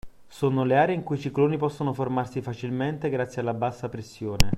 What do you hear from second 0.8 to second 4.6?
in cui i cicloni possono formarsi facilmente grazie alla bassa pressione